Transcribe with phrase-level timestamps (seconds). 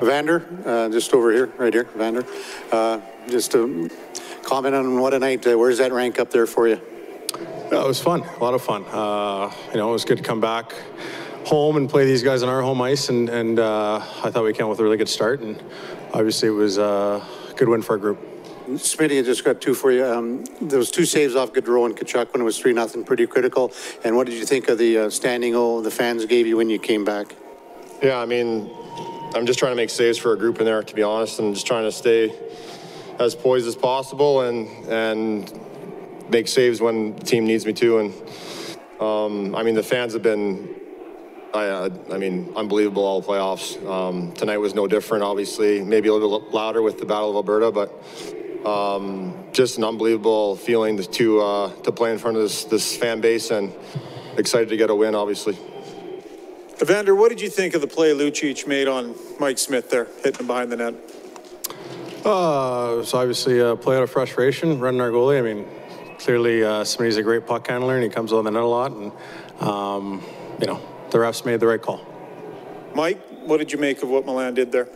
[0.00, 2.24] Vander, uh, just over here, right here, Vander.
[2.72, 3.90] Uh, just to
[4.42, 6.80] comment on what a night, uh, where's that rank up there for you?
[7.70, 8.84] Yeah, it was fun, a lot of fun.
[8.86, 10.72] Uh, you know, it was good to come back
[11.44, 14.52] home and play these guys on our home ice, and, and uh, I thought we
[14.52, 15.62] came with a really good start, and
[16.12, 18.18] obviously it was uh, a good win for our group.
[18.68, 20.04] Smitty, I just got two for you.
[20.04, 23.72] Um, those two saves off Gaudreau and Tkachuk when it was 3 nothing, pretty critical.
[24.04, 26.70] And what did you think of the uh, standing O the fans gave you when
[26.70, 27.34] you came back?
[28.00, 28.70] Yeah, I mean,
[29.32, 31.54] I'm just trying to make saves for a group in there, to be honest, and
[31.54, 32.34] just trying to stay
[33.20, 35.60] as poised as possible and and
[36.30, 37.98] make saves when the team needs me to.
[37.98, 38.14] And
[39.00, 40.74] um, I mean, the fans have been,
[41.54, 43.84] I, uh, I mean, unbelievable all playoffs.
[43.88, 45.80] Um, tonight was no different, obviously.
[45.80, 51.00] Maybe a little louder with the Battle of Alberta, but um, just an unbelievable feeling
[51.00, 53.72] to uh, to play in front of this this fan base and
[54.36, 55.56] excited to get a win, obviously.
[56.82, 60.40] Evander, what did you think of the play Lucic made on Mike Smith there, hitting
[60.40, 60.94] him behind the net?
[62.24, 65.38] Uh, it was obviously a play out of frustration, running our goalie.
[65.38, 65.68] I mean,
[66.18, 68.92] clearly uh, Smitty's a great puck handler and he comes on the net a lot,
[68.92, 69.12] and
[69.60, 70.22] um,
[70.58, 72.00] you know the refs made the right call.
[72.94, 74.88] Mike, what did you make of what Milan did there?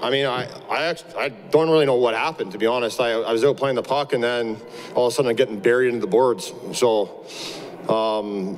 [0.00, 3.00] I mean, I, I, actually, I don't really know what happened, to be honest.
[3.00, 4.56] I, I was out playing the puck, and then
[4.94, 6.52] all of a sudden I'm getting buried into the boards.
[6.72, 7.26] So,
[7.88, 8.56] um,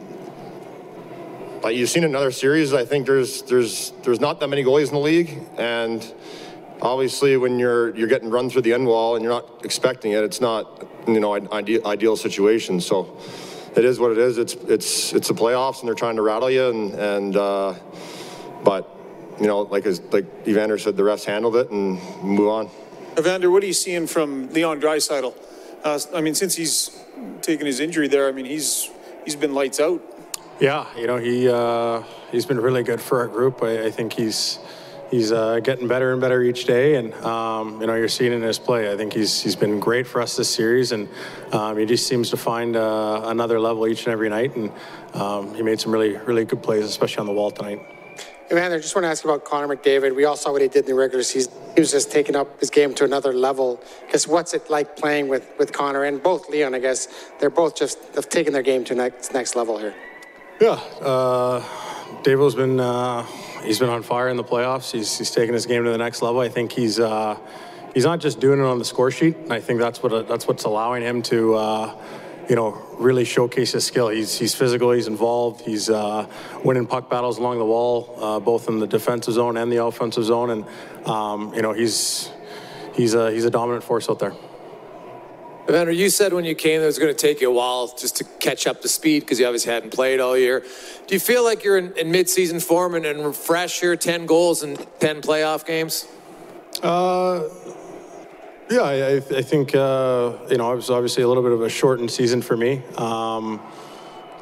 [1.63, 2.73] but you've seen in other series.
[2.73, 6.15] I think there's there's there's not that many goalies in the league, and
[6.81, 10.25] obviously when you're you're getting run through the end wall and you're not expecting it,
[10.25, 12.81] it's not you know ideal ideal situation.
[12.81, 13.17] So,
[13.77, 14.39] it is what it is.
[14.39, 17.75] It's it's it's the playoffs, and they're trying to rattle you, and and uh,
[18.65, 18.97] but
[19.41, 22.71] you know, like as like Evander said, the refs handled it and move on.
[23.19, 25.35] Evander, what are you seeing from Leon Draisaitl?
[25.83, 27.03] Uh, I mean, since he's
[27.43, 28.91] taken his injury there, I mean, he's
[29.25, 30.03] he's been lights out.
[30.61, 33.63] Yeah, you know he uh, he's been really good for our group.
[33.63, 34.59] I, I think he's
[35.11, 38.43] he's uh, getting better and better each day, and um, you know you're seeing in
[38.43, 38.93] his play.
[38.93, 41.09] I think he's he's been great for us this series, and
[41.53, 44.55] um, he just seems to find uh, another level each and every night.
[44.55, 44.71] And
[45.15, 47.81] um, he made some really really good plays, especially on the wall tonight.
[48.53, 50.15] Evander, I just want to ask you about Connor McDavid.
[50.15, 51.53] We all saw what he did in the regular season.
[51.75, 53.81] He was just taking up his game to another level.
[54.05, 57.07] Because what's it like playing with, with Connor and both Leon, I guess,
[57.39, 59.95] they're both just have taken their game to next next level here.
[60.61, 61.65] Yeah, uh,
[62.23, 63.23] David's been uh,
[63.65, 64.93] he's been on fire in the playoffs.
[64.93, 66.43] He's he's taken his game to the next level.
[66.43, 67.39] I think he's uh,
[67.95, 69.37] he's not just doing it on the score sheet.
[69.49, 71.97] I think that's what that's what's allowing him to uh,
[72.51, 74.09] you know really showcase his skill.
[74.11, 74.91] He's he's physical.
[74.91, 75.63] He's involved.
[75.63, 76.27] He's uh,
[76.63, 80.25] winning puck battles along the wall, uh, both in the defensive zone and the offensive
[80.25, 80.51] zone.
[80.51, 82.31] And um, you know he's
[82.93, 84.35] he's a he's a dominant force out there.
[85.71, 87.95] Evander, you said when you came that it was going to take you a while
[87.97, 90.65] just to catch up to speed because you obviously hadn't played all year.
[91.07, 94.65] Do you feel like you're in, in mid-season form and, and fresh here, 10 goals
[94.65, 96.09] and 10 playoff games?
[96.83, 97.45] Uh,
[98.69, 101.69] yeah, I, I think, uh, you know, it was obviously a little bit of a
[101.69, 103.61] shortened season for me, um,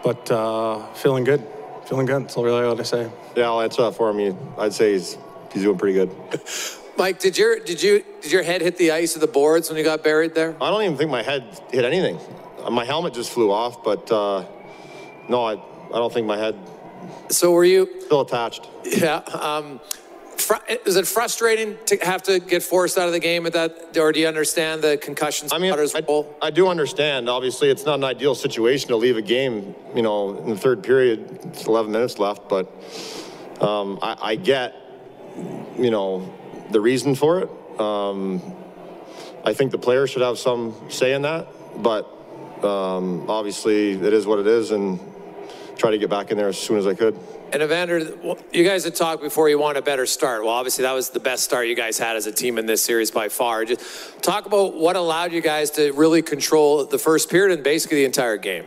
[0.03, 1.47] but uh, feeling good.
[1.85, 2.23] Feeling good.
[2.23, 3.11] That's all really all I say.
[3.37, 4.39] Yeah, I'll answer that for him.
[4.57, 5.19] I'd say he's
[5.53, 6.11] he's doing pretty good.
[6.99, 9.79] Mike, did your did you did your head hit the ice of the boards when
[9.79, 10.57] you got buried there?
[10.61, 12.19] I don't even think my head hit anything.
[12.69, 14.45] My helmet just flew off, but uh,
[15.29, 16.57] no, I I don't think my head.
[17.31, 18.69] So were you still attached?
[18.85, 19.19] Yeah.
[19.19, 19.81] Um,
[20.37, 23.97] fr- is it frustrating to have to get forced out of the game at that,
[23.97, 25.53] or do you understand the concussions?
[25.53, 27.29] I mean, I, I do understand.
[27.29, 29.77] Obviously, it's not an ideal situation to leave a game.
[29.95, 32.67] You know, in the third period, it's 11 minutes left, but
[33.61, 34.75] um, I, I get,
[35.79, 36.35] you know,
[36.71, 37.81] the reason for it.
[37.81, 38.43] Um,
[39.45, 41.49] I think the players should have some say in that,
[41.83, 42.05] but
[42.63, 45.01] um, obviously it is what it is, and
[45.77, 47.19] try to get back in there as soon as I could.
[47.51, 48.01] And Evander,
[48.53, 50.43] you guys had talked before you want a better start.
[50.43, 52.83] Well, obviously that was the best start you guys had as a team in this
[52.83, 53.65] series by far.
[53.65, 57.99] Just talk about what allowed you guys to really control the first period and basically
[57.99, 58.67] the entire game.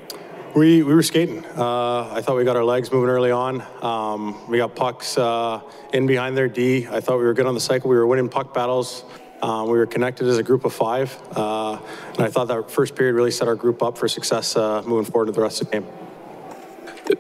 [0.56, 1.46] We, we were skating.
[1.46, 3.64] Uh, I thought we got our legs moving early on.
[3.82, 5.62] Um, we got pucks uh,
[5.94, 6.88] in behind their D.
[6.88, 7.90] I thought we were good on the cycle.
[7.90, 9.06] We were winning puck battles.
[9.42, 11.18] Um, we were connected as a group of five.
[11.32, 11.80] Uh,
[12.10, 15.10] and I thought that first period really set our group up for success uh, moving
[15.10, 15.88] forward to the rest of the game.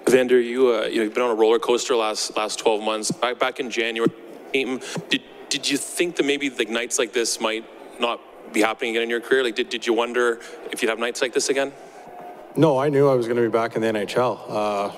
[0.07, 3.11] Vander, you uh, you have been on a roller coaster last last 12 months.
[3.11, 4.11] Back back in January,
[4.53, 7.65] did did you think that maybe like nights like this might
[7.99, 8.19] not
[8.53, 9.43] be happening again in your career?
[9.43, 10.41] Like, did did you wonder
[10.71, 11.71] if you'd have nights like this again?
[12.55, 14.39] No, I knew I was going to be back in the NHL.
[14.49, 14.91] Uh,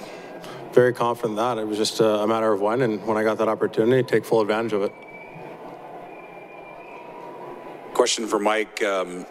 [0.74, 1.58] very confident in that.
[1.60, 4.26] It was just a, a matter of when, and when I got that opportunity, take
[4.26, 4.94] full advantage of it.
[7.94, 8.84] Question for Mike.
[8.84, 9.26] Um,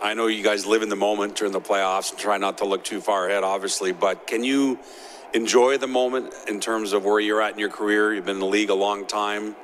[0.00, 2.64] I know you guys live in the moment during the playoffs and try not to
[2.64, 4.78] look too far ahead, obviously, but can you
[5.32, 8.14] enjoy the moment in terms of where you're at in your career?
[8.14, 9.56] You've been in the league a long time.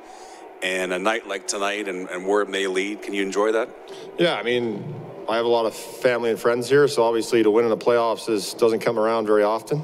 [0.63, 3.01] and a night like tonight and, and where it may lead?
[3.01, 3.69] Can you enjoy that?
[4.19, 5.00] Yeah, I mean,
[5.31, 7.77] I have a lot of family and friends here, so obviously to win in the
[7.77, 9.81] playoffs is, doesn't come around very often.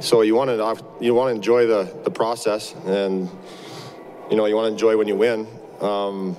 [0.00, 3.28] So you want to you want to enjoy the the process, and
[4.30, 5.46] you know you want to enjoy when you win.
[5.82, 6.38] Um,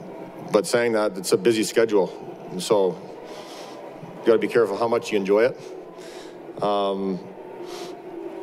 [0.51, 2.07] but saying that, it's a busy schedule,
[2.57, 2.99] so
[4.21, 6.63] you got to be careful how much you enjoy it.
[6.63, 7.19] Um,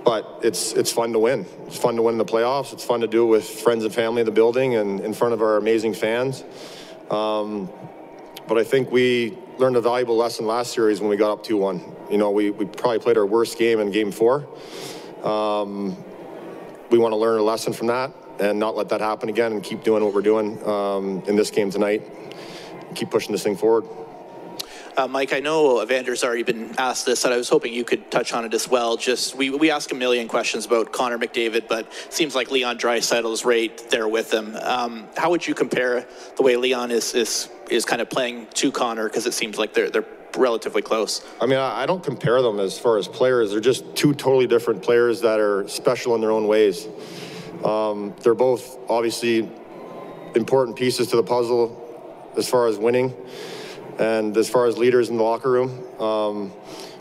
[0.04, 1.46] but it's it's fun to win.
[1.66, 2.72] It's fun to win in the playoffs.
[2.72, 5.34] It's fun to do it with friends and family in the building and in front
[5.34, 6.44] of our amazing fans.
[7.10, 7.68] Um,
[8.46, 12.10] but I think we learned a valuable lesson last series when we got up 2-1.
[12.10, 14.46] You know, we, we probably played our worst game in game four.
[15.22, 15.96] Um,
[16.90, 19.62] we want to learn a lesson from that and not let that happen again and
[19.62, 22.02] keep doing what we're doing um, in this game tonight.
[22.94, 23.84] Keep pushing this thing forward.
[24.96, 28.12] Uh, Mike, I know Evander's already been asked this, and I was hoping you could
[28.12, 28.96] touch on it as well.
[28.96, 33.32] Just we, we ask a million questions about Connor McDavid, but seems like Leon Draisaitl
[33.32, 34.56] is right there with him.
[34.62, 36.06] Um, how would you compare
[36.36, 39.08] the way Leon is is is kind of playing to Connor?
[39.08, 40.06] Because it seems like they're they're
[40.36, 41.26] relatively close.
[41.40, 43.50] I mean, I, I don't compare them as far as players.
[43.50, 46.86] They're just two totally different players that are special in their own ways.
[47.64, 49.50] Um, they're both obviously
[50.36, 51.80] important pieces to the puzzle
[52.36, 53.12] as far as winning.
[53.98, 56.52] And as far as leaders in the locker room, um,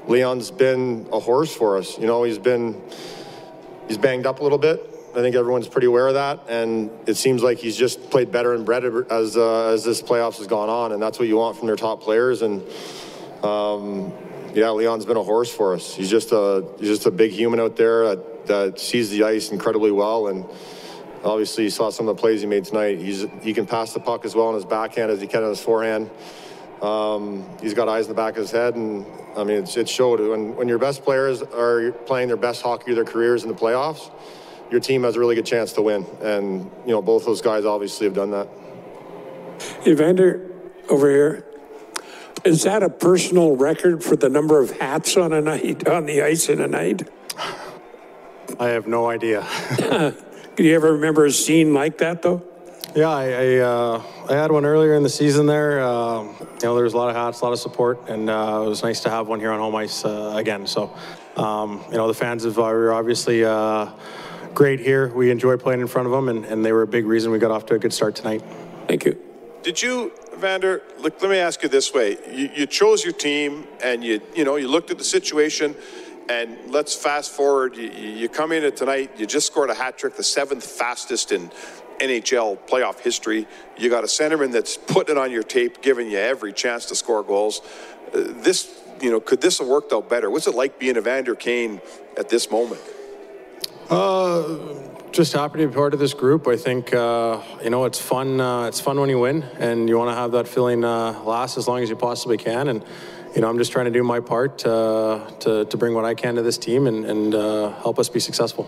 [0.07, 1.97] Leon's been a horse for us.
[1.97, 2.81] You know, he's been
[3.87, 4.89] he's banged up a little bit.
[5.15, 8.55] I think everyone's pretty aware of that, and it seems like he's just played better
[8.55, 11.57] and better as uh, as this playoffs has gone on, and that's what you want
[11.57, 12.41] from their top players.
[12.41, 12.63] And
[13.43, 14.11] um,
[14.53, 15.93] yeah, Leon's been a horse for us.
[15.93, 19.51] He's just a he's just a big human out there that, that sees the ice
[19.51, 20.45] incredibly well, and
[21.23, 22.97] obviously you saw some of the plays he made tonight.
[22.97, 25.49] He's he can pass the puck as well on his backhand as he can on
[25.49, 26.09] his forehand.
[26.83, 29.05] Um, he's got eyes in the back of his head, and
[29.37, 30.19] I mean, it's, it showed.
[30.19, 33.55] When, when your best players are playing their best hockey of their careers in the
[33.55, 34.11] playoffs,
[34.69, 36.05] your team has a really good chance to win.
[36.21, 38.49] And, you know, both those guys obviously have done that.
[39.87, 40.51] Evander,
[40.89, 41.45] over here,
[42.43, 46.21] is that a personal record for the number of hats on a night, on the
[46.21, 47.07] ice in a night?
[48.59, 49.47] I have no idea.
[50.55, 52.43] Do you ever remember a scene like that, though?
[52.95, 55.81] Yeah, I I, uh, I had one earlier in the season there.
[55.81, 58.61] Um, you know, there was a lot of hats, a lot of support, and uh,
[58.63, 60.67] it was nice to have one here on home ice uh, again.
[60.67, 60.95] So,
[61.35, 63.89] um, you know, the fans of, are obviously uh,
[64.53, 65.07] great here.
[65.07, 67.39] We enjoy playing in front of them, and, and they were a big reason we
[67.39, 68.43] got off to a good start tonight.
[68.87, 69.19] Thank you.
[69.63, 70.83] Did you, Vander?
[70.99, 74.45] Look, let me ask you this way: you, you chose your team, and you you
[74.45, 75.75] know you looked at the situation.
[76.29, 77.75] And let's fast forward.
[77.75, 79.11] You, you come in at tonight.
[79.17, 81.51] You just scored a hat trick, the seventh fastest in
[82.03, 83.47] NHL playoff history.
[83.77, 86.95] You got a centerman that's putting it on your tape, giving you every chance to
[86.95, 87.61] score goals.
[88.13, 90.29] Uh, this, you know, could this have worked out better?
[90.29, 91.81] What's it like being Evander Kane
[92.17, 92.81] at this moment?
[93.89, 94.57] Uh,
[95.11, 96.47] just happy to be part of this group.
[96.47, 98.39] I think uh, you know it's fun.
[98.39, 101.57] Uh, it's fun when you win, and you want to have that feeling uh, last
[101.57, 102.69] as long as you possibly can.
[102.69, 102.83] And
[103.35, 106.15] you know, I'm just trying to do my part uh, to to bring what I
[106.15, 108.67] can to this team and and help us be successful.